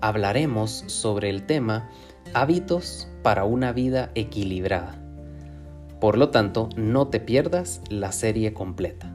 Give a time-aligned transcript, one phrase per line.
[0.00, 1.90] hablaremos sobre el tema
[2.34, 4.98] hábitos para una vida equilibrada.
[6.00, 9.12] Por lo tanto, no te pierdas la serie completa.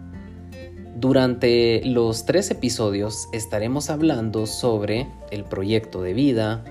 [0.95, 6.63] Durante los tres episodios estaremos hablando sobre el proyecto de vida,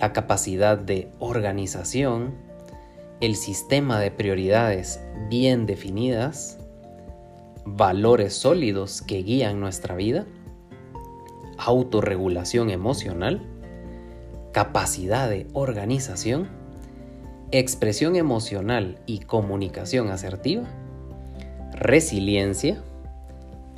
[0.00, 2.34] la capacidad de organización,
[3.20, 6.58] el sistema de prioridades bien definidas,
[7.64, 10.26] valores sólidos que guían nuestra vida,
[11.58, 13.42] autorregulación emocional,
[14.52, 16.48] capacidad de organización,
[17.50, 20.64] expresión emocional y comunicación asertiva,
[21.72, 22.82] resiliencia,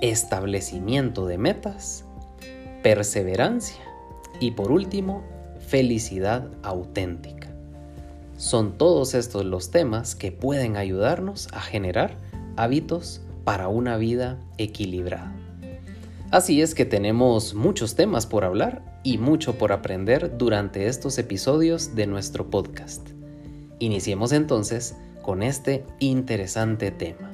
[0.00, 2.04] establecimiento de metas,
[2.82, 3.82] perseverancia
[4.40, 5.22] y por último,
[5.58, 7.48] felicidad auténtica.
[8.36, 12.16] Son todos estos los temas que pueden ayudarnos a generar
[12.56, 15.34] hábitos para una vida equilibrada.
[16.30, 21.94] Así es que tenemos muchos temas por hablar y mucho por aprender durante estos episodios
[21.94, 23.08] de nuestro podcast.
[23.78, 27.32] Iniciemos entonces con este interesante tema.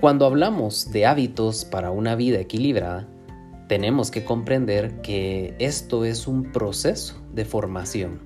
[0.00, 3.06] Cuando hablamos de hábitos para una vida equilibrada,
[3.68, 8.18] tenemos que comprender que esto es un proceso de formación,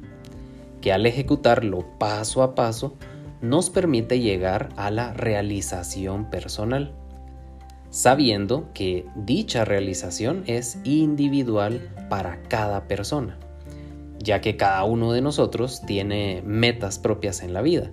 [0.81, 2.94] que al ejecutarlo paso a paso
[3.43, 6.94] nos permite llegar a la realización personal
[7.91, 13.37] sabiendo que dicha realización es individual para cada persona,
[14.19, 17.91] ya que cada uno de nosotros tiene metas propias en la vida.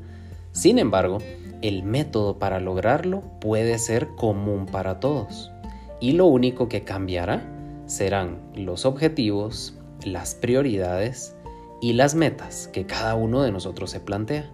[0.52, 1.18] Sin embargo,
[1.62, 5.52] el método para lograrlo puede ser común para todos,
[6.00, 7.44] y lo único que cambiará
[7.88, 11.36] serán los objetivos, las prioridades
[11.82, 14.52] y las metas que cada uno de nosotros se plantea,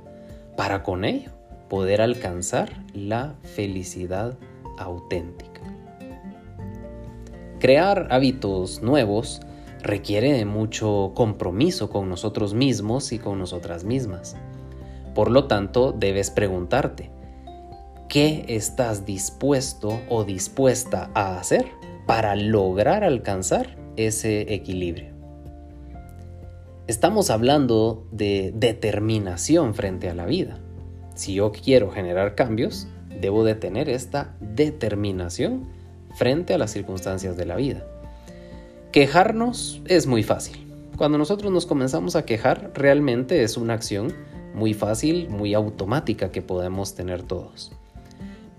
[0.55, 1.31] para con ello
[1.67, 4.37] poder alcanzar la felicidad
[4.77, 5.61] auténtica.
[7.59, 9.41] Crear hábitos nuevos
[9.81, 14.35] requiere de mucho compromiso con nosotros mismos y con nosotras mismas.
[15.13, 17.11] Por lo tanto, debes preguntarte,
[18.09, 21.67] ¿qué estás dispuesto o dispuesta a hacer
[22.07, 25.13] para lograr alcanzar ese equilibrio?
[26.87, 30.59] Estamos hablando de determinación frente a la vida.
[31.15, 32.87] Si yo quiero generar cambios,
[33.19, 35.67] debo de tener esta determinación
[36.15, 37.85] frente a las circunstancias de la vida.
[38.91, 40.67] Quejarnos es muy fácil.
[40.97, 44.13] Cuando nosotros nos comenzamos a quejar, realmente es una acción
[44.53, 47.71] muy fácil, muy automática que podemos tener todos.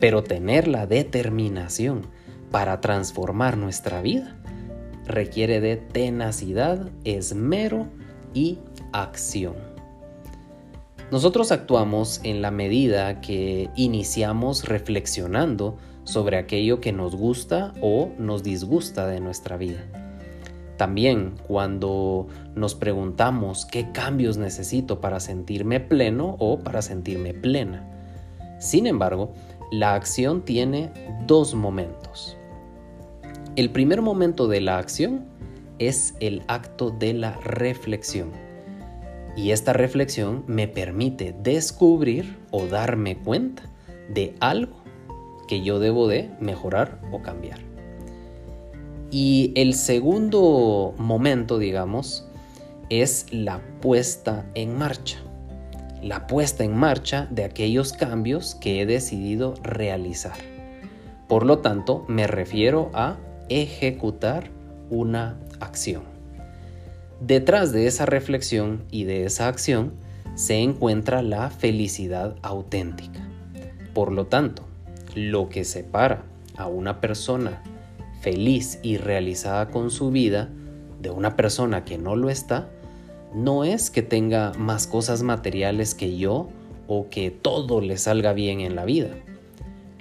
[0.00, 2.06] Pero tener la determinación
[2.50, 4.36] para transformar nuestra vida
[5.06, 7.86] requiere de tenacidad, esmero
[8.32, 8.58] y
[8.92, 9.73] acción.
[11.10, 18.42] Nosotros actuamos en la medida que iniciamos reflexionando sobre aquello que nos gusta o nos
[18.42, 19.84] disgusta de nuestra vida.
[20.76, 27.88] También cuando nos preguntamos qué cambios necesito para sentirme pleno o para sentirme plena.
[28.58, 29.34] Sin embargo,
[29.70, 30.90] la acción tiene
[31.26, 32.36] dos momentos.
[33.56, 35.26] El primer momento de la acción
[35.78, 38.43] es el acto de la reflexión.
[39.36, 43.64] Y esta reflexión me permite descubrir o darme cuenta
[44.08, 44.76] de algo
[45.48, 47.58] que yo debo de mejorar o cambiar.
[49.10, 52.26] Y el segundo momento, digamos,
[52.90, 55.18] es la puesta en marcha.
[56.02, 60.36] La puesta en marcha de aquellos cambios que he decidido realizar.
[61.28, 63.16] Por lo tanto, me refiero a
[63.48, 64.50] ejecutar
[64.90, 66.13] una acción.
[67.20, 69.92] Detrás de esa reflexión y de esa acción
[70.34, 73.20] se encuentra la felicidad auténtica.
[73.94, 74.64] Por lo tanto,
[75.14, 76.24] lo que separa
[76.56, 77.62] a una persona
[78.20, 80.48] feliz y realizada con su vida
[81.00, 82.68] de una persona que no lo está,
[83.32, 86.48] no es que tenga más cosas materiales que yo
[86.88, 89.10] o que todo le salga bien en la vida.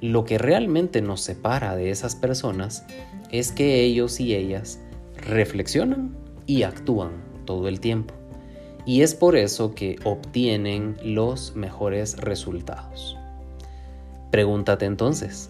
[0.01, 2.85] Lo que realmente nos separa de esas personas
[3.31, 4.79] es que ellos y ellas
[5.15, 7.11] reflexionan y actúan
[7.45, 8.13] todo el tiempo.
[8.85, 13.17] Y es por eso que obtienen los mejores resultados.
[14.31, 15.49] Pregúntate entonces,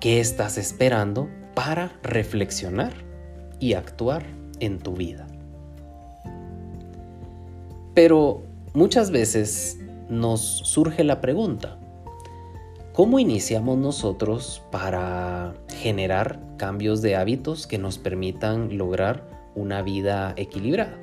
[0.00, 2.92] ¿qué estás esperando para reflexionar
[3.58, 4.24] y actuar
[4.60, 5.26] en tu vida.
[7.94, 8.42] Pero
[8.74, 9.78] muchas veces
[10.10, 11.78] nos surge la pregunta,
[12.92, 20.96] ¿cómo iniciamos nosotros para generar cambios de hábitos que nos permitan lograr una vida equilibrada?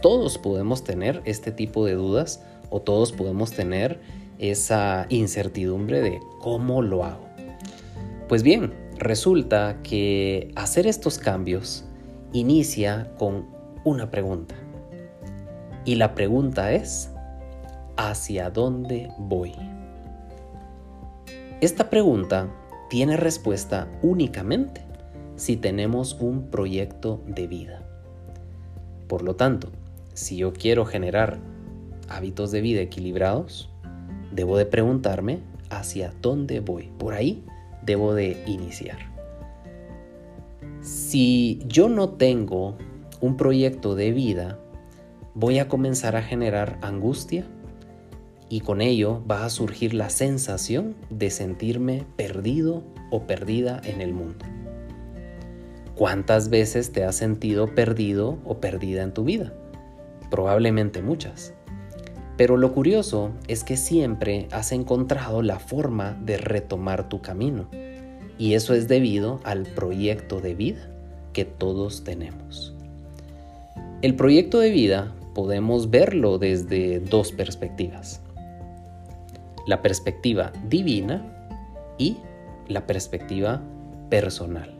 [0.00, 4.00] Todos podemos tener este tipo de dudas o todos podemos tener
[4.38, 7.26] esa incertidumbre de cómo lo hago.
[8.28, 11.84] Pues bien, resulta que hacer estos cambios
[12.32, 13.46] inicia con
[13.84, 14.54] una pregunta.
[15.84, 17.10] Y la pregunta es,
[17.96, 19.52] ¿hacia dónde voy?
[21.60, 22.48] Esta pregunta
[22.88, 24.84] tiene respuesta únicamente
[25.36, 27.83] si tenemos un proyecto de vida.
[29.14, 29.68] Por lo tanto,
[30.12, 31.38] si yo quiero generar
[32.08, 33.70] hábitos de vida equilibrados,
[34.32, 35.38] debo de preguntarme
[35.70, 36.90] hacia dónde voy.
[36.98, 37.44] Por ahí
[37.86, 38.98] debo de iniciar.
[40.80, 42.76] Si yo no tengo
[43.20, 44.58] un proyecto de vida,
[45.34, 47.46] voy a comenzar a generar angustia
[48.48, 52.82] y con ello va a surgir la sensación de sentirme perdido
[53.12, 54.44] o perdida en el mundo.
[55.96, 59.52] ¿Cuántas veces te has sentido perdido o perdida en tu vida?
[60.28, 61.54] Probablemente muchas.
[62.36, 67.68] Pero lo curioso es que siempre has encontrado la forma de retomar tu camino.
[68.38, 70.90] Y eso es debido al proyecto de vida
[71.32, 72.74] que todos tenemos.
[74.02, 78.20] El proyecto de vida podemos verlo desde dos perspectivas.
[79.68, 81.24] La perspectiva divina
[81.98, 82.16] y
[82.66, 83.62] la perspectiva
[84.10, 84.73] personal.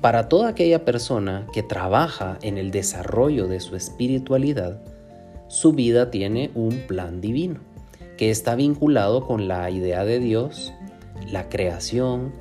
[0.00, 4.80] Para toda aquella persona que trabaja en el desarrollo de su espiritualidad,
[5.48, 7.60] su vida tiene un plan divino,
[8.16, 10.72] que está vinculado con la idea de Dios,
[11.30, 12.32] la creación,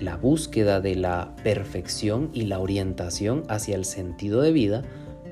[0.00, 4.82] la búsqueda de la perfección y la orientación hacia el sentido de vida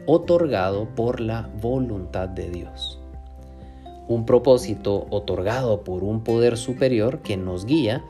[0.07, 3.01] otorgado por la voluntad de Dios.
[4.07, 8.05] Un propósito otorgado por un poder superior que nos guía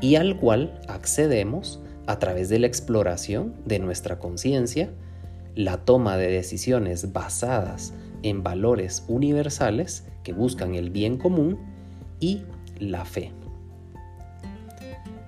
[0.00, 4.90] y al cual accedemos a través de la exploración de nuestra conciencia,
[5.54, 11.58] la toma de decisiones basadas en valores universales que buscan el bien común
[12.18, 12.44] y
[12.78, 13.30] la fe.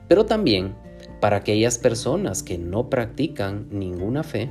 [0.09, 0.75] Pero también
[1.21, 4.51] para aquellas personas que no practican ninguna fe,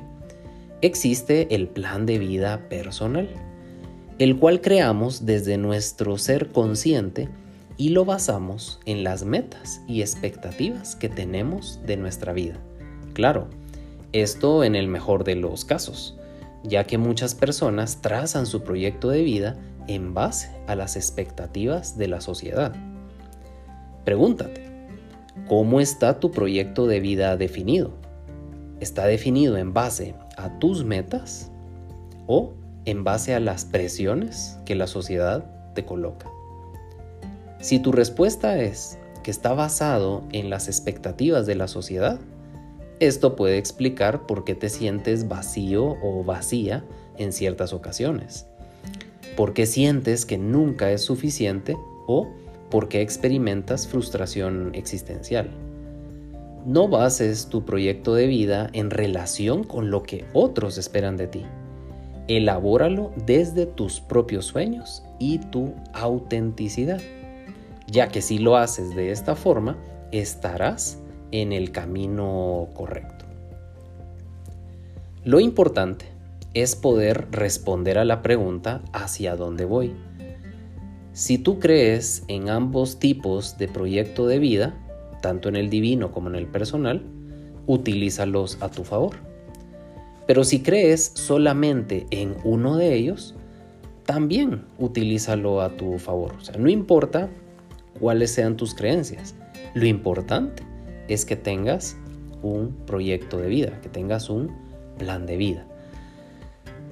[0.81, 3.27] existe el plan de vida personal,
[4.19, 7.27] el cual creamos desde nuestro ser consciente
[7.79, 12.57] y lo basamos en las metas y expectativas que tenemos de nuestra vida.
[13.13, 13.47] Claro,
[14.11, 16.19] esto en el mejor de los casos,
[16.61, 19.55] ya que muchas personas trazan su proyecto de vida
[19.87, 22.75] en base a las expectativas de la sociedad.
[24.03, 24.61] Pregúntate,
[25.47, 27.93] ¿cómo está tu proyecto de vida definido?
[28.81, 31.49] ¿Está definido en base a tus metas
[32.27, 32.51] o
[32.83, 36.29] en base a las presiones que la sociedad te coloca?
[37.59, 42.17] Si tu respuesta es que está basado en las expectativas de la sociedad,
[43.01, 46.85] esto puede explicar por qué te sientes vacío o vacía
[47.17, 48.47] en ciertas ocasiones.
[49.35, 52.29] ¿Por qué sientes que nunca es suficiente o
[52.69, 55.49] por qué experimentas frustración existencial?
[56.65, 61.45] No bases tu proyecto de vida en relación con lo que otros esperan de ti.
[62.27, 67.01] Elabóralo desde tus propios sueños y tu autenticidad,
[67.91, 69.77] ya que si lo haces de esta forma,
[70.11, 70.99] estarás
[71.31, 73.25] en el camino correcto.
[75.23, 76.05] Lo importante
[76.53, 79.93] es poder responder a la pregunta hacia dónde voy.
[81.13, 84.73] Si tú crees en ambos tipos de proyecto de vida,
[85.21, 87.03] tanto en el divino como en el personal,
[87.67, 89.17] utilízalos a tu favor.
[90.25, 93.35] Pero si crees solamente en uno de ellos,
[94.05, 96.33] también utilízalo a tu favor.
[96.39, 97.29] O sea, no importa
[97.99, 99.35] cuáles sean tus creencias.
[99.73, 100.63] Lo importante
[101.07, 101.97] es que tengas
[102.41, 104.51] un proyecto de vida, que tengas un
[104.97, 105.65] plan de vida.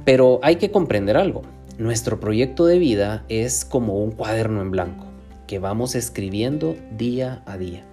[0.06, 1.42] Pero hay que comprender algo.
[1.78, 5.06] Nuestro proyecto de vida es como un cuaderno en blanco
[5.48, 7.84] que vamos escribiendo día a día.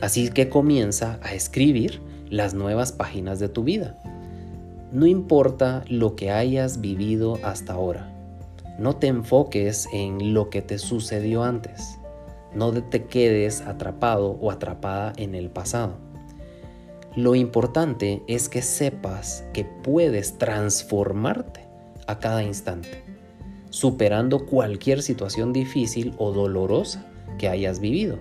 [0.00, 3.98] Así que comienza a escribir las nuevas páginas de tu vida.
[4.92, 8.12] No importa lo que hayas vivido hasta ahora.
[8.78, 11.98] No te enfoques en lo que te sucedió antes.
[12.56, 15.98] No te quedes atrapado o atrapada en el pasado.
[17.14, 21.66] Lo importante es que sepas que puedes transformarte
[22.06, 23.04] a cada instante,
[23.68, 27.04] superando cualquier situación difícil o dolorosa
[27.36, 28.18] que hayas vivido.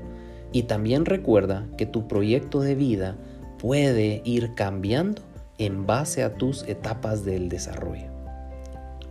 [0.51, 3.15] Y también recuerda que tu proyecto de vida
[3.58, 5.22] puede ir cambiando
[5.58, 8.10] en base a tus etapas del desarrollo.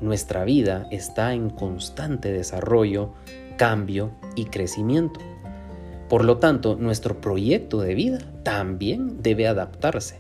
[0.03, 3.15] Nuestra vida está en constante desarrollo,
[3.57, 5.21] cambio y crecimiento.
[6.09, 10.19] Por lo tanto, nuestro proyecto de vida también debe adaptarse.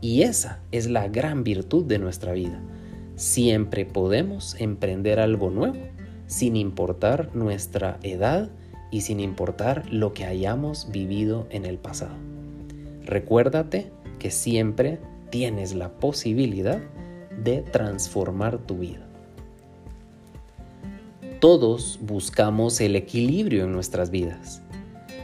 [0.00, 2.60] Y esa es la gran virtud de nuestra vida.
[3.16, 5.76] Siempre podemos emprender algo nuevo,
[6.26, 8.50] sin importar nuestra edad
[8.90, 12.14] y sin importar lo que hayamos vivido en el pasado.
[13.04, 14.98] Recuérdate que siempre
[15.30, 16.80] tienes la posibilidad
[17.42, 19.09] de transformar tu vida.
[21.40, 24.60] Todos buscamos el equilibrio en nuestras vidas,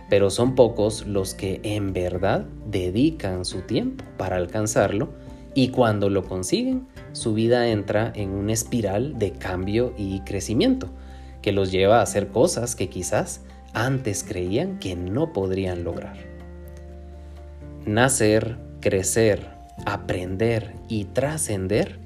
[0.09, 5.11] pero son pocos los que en verdad dedican su tiempo para alcanzarlo
[5.53, 10.89] y cuando lo consiguen, su vida entra en una espiral de cambio y crecimiento
[11.43, 13.43] que los lleva a hacer cosas que quizás
[13.75, 16.17] antes creían que no podrían lograr.
[17.85, 19.51] Nacer, crecer,
[19.85, 22.06] aprender y trascender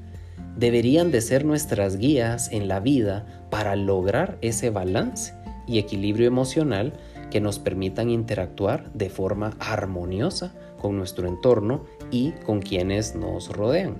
[0.60, 5.32] deberían de ser nuestras guías en la vida para lograr ese balance
[5.66, 6.92] y equilibrio emocional
[7.30, 13.96] que nos permitan interactuar de forma armoniosa con nuestro entorno y con quienes nos rodean.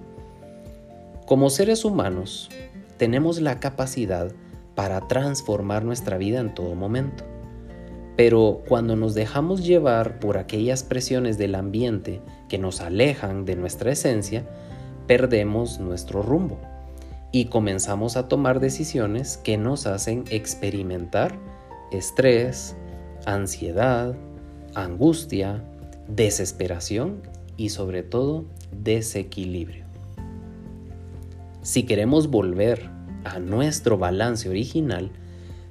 [1.25, 2.51] Como seres humanos,
[2.99, 4.31] tenemos la capacidad
[4.75, 7.25] para transformar nuestra vida en todo momento.
[8.17, 13.93] Pero cuando nos dejamos llevar por aquellas presiones del ambiente que nos alejan de nuestra
[13.93, 14.45] esencia,
[15.11, 16.57] perdemos nuestro rumbo
[17.33, 21.37] y comenzamos a tomar decisiones que nos hacen experimentar
[21.91, 22.77] estrés,
[23.27, 24.15] ansiedad,
[24.77, 25.65] angustia,
[26.07, 27.23] desesperación
[27.57, 29.85] y sobre todo desequilibrio.
[31.63, 32.89] Si queremos volver
[33.25, 35.11] a nuestro balance original,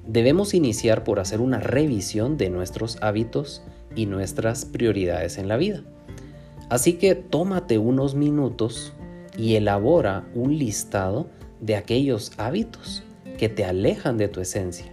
[0.06, 3.62] debemos iniciar por hacer una revisión de nuestros hábitos
[3.96, 5.82] y nuestras prioridades en la vida.
[6.68, 8.92] Así que tómate unos minutos
[9.36, 11.28] y elabora un listado
[11.60, 13.02] de aquellos hábitos
[13.38, 14.92] que te alejan de tu esencia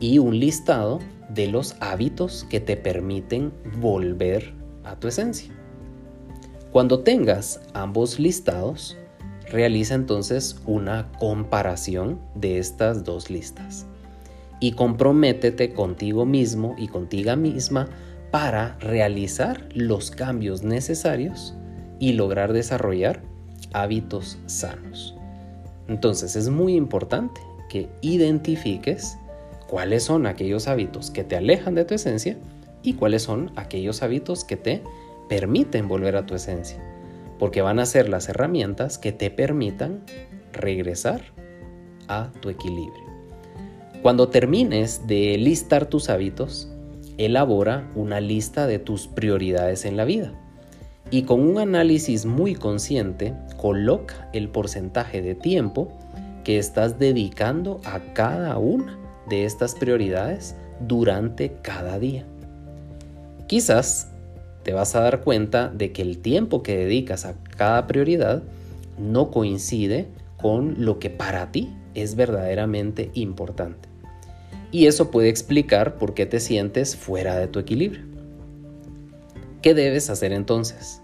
[0.00, 4.52] y un listado de los hábitos que te permiten volver
[4.84, 5.52] a tu esencia.
[6.72, 8.96] Cuando tengas ambos listados,
[9.50, 13.86] realiza entonces una comparación de estas dos listas
[14.60, 17.88] y comprométete contigo mismo y contigo misma
[18.30, 21.54] para realizar los cambios necesarios
[22.00, 23.22] y lograr desarrollar
[23.74, 25.14] hábitos sanos.
[25.88, 29.18] Entonces es muy importante que identifiques
[29.68, 32.38] cuáles son aquellos hábitos que te alejan de tu esencia
[32.82, 34.82] y cuáles son aquellos hábitos que te
[35.28, 36.78] permiten volver a tu esencia,
[37.38, 40.04] porque van a ser las herramientas que te permitan
[40.52, 41.22] regresar
[42.08, 43.04] a tu equilibrio.
[44.02, 46.70] Cuando termines de listar tus hábitos,
[47.16, 50.38] elabora una lista de tus prioridades en la vida
[51.14, 55.92] y con un análisis muy consciente coloca el porcentaje de tiempo
[56.42, 62.24] que estás dedicando a cada una de estas prioridades durante cada día.
[63.46, 64.08] Quizás
[64.64, 68.42] te vas a dar cuenta de que el tiempo que dedicas a cada prioridad
[68.98, 73.88] no coincide con lo que para ti es verdaderamente importante
[74.72, 78.02] y eso puede explicar por qué te sientes fuera de tu equilibrio.
[79.62, 81.03] ¿Qué debes hacer entonces?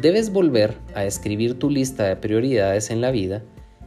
[0.00, 3.42] Debes volver a escribir tu lista de prioridades en la vida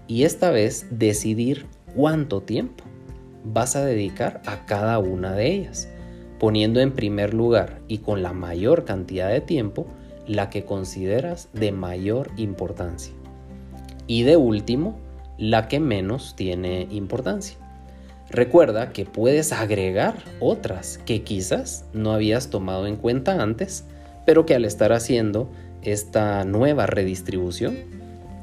[0.08, 2.84] y esta vez decidir cuánto tiempo
[3.44, 5.88] vas a dedicar a cada una de ellas,
[6.40, 9.86] poniendo en primer lugar y con la mayor cantidad de tiempo
[10.26, 13.14] la que consideras de mayor importancia.
[14.08, 14.98] Y de último,
[15.38, 17.60] la que menos tiene importancia.
[18.32, 23.86] Recuerda que puedes agregar otras que quizás no habías tomado en cuenta antes,
[24.26, 25.50] pero que al estar haciendo
[25.82, 27.78] esta nueva redistribución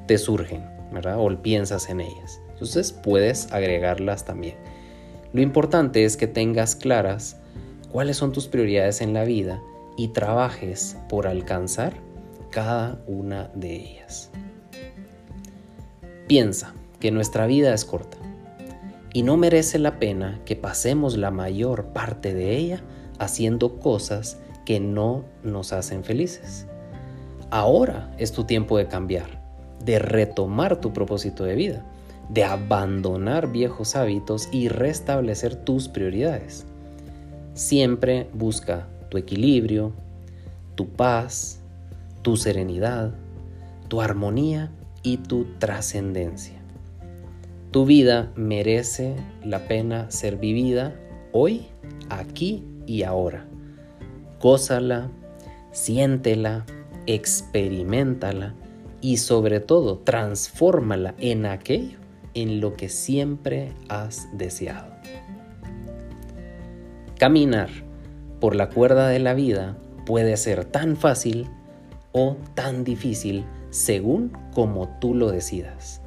[0.06, 1.16] te surgen, ¿verdad?
[1.18, 2.40] O piensas en ellas.
[2.52, 4.54] Entonces puedes agregarlas también.
[5.32, 7.36] Lo importante es que tengas claras
[7.92, 9.60] cuáles son tus prioridades en la vida
[9.96, 11.94] y trabajes por alcanzar
[12.50, 14.30] cada una de ellas.
[16.26, 18.16] Piensa que nuestra vida es corta
[19.12, 22.82] y no merece la pena que pasemos la mayor parte de ella
[23.18, 26.66] haciendo cosas que no nos hacen felices.
[27.50, 29.42] Ahora es tu tiempo de cambiar,
[29.84, 31.84] de retomar tu propósito de vida,
[32.28, 36.66] de abandonar viejos hábitos y restablecer tus prioridades.
[37.54, 39.92] Siempre busca tu equilibrio,
[40.74, 41.60] tu paz,
[42.22, 43.14] tu serenidad,
[43.88, 44.72] tu armonía
[45.02, 46.56] y tu trascendencia.
[47.70, 50.94] Tu vida merece la pena ser vivida
[51.32, 51.66] hoy,
[52.08, 53.46] aquí y ahora.
[54.40, 55.10] Gózala,
[55.72, 56.66] siéntela,
[57.06, 58.54] experimentala
[59.00, 61.98] y sobre todo transfórmala en aquello
[62.34, 64.94] en lo que siempre has deseado.
[67.18, 67.70] Caminar
[68.40, 71.48] por la cuerda de la vida puede ser tan fácil
[72.12, 76.02] o tan difícil según como tú lo decidas.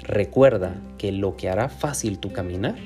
[0.00, 2.76] Recuerda que lo que hará fácil tu caminar